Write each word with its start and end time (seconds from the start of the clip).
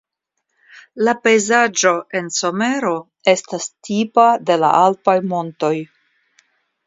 La 1.07 1.13
pejzaĝo 1.25 1.91
en 2.19 2.31
somero 2.37 2.93
estas 3.33 3.67
tipa 3.89 4.25
de 4.51 4.57
la 4.65 4.71
alpaj 4.87 5.17
montoj. 5.35 5.73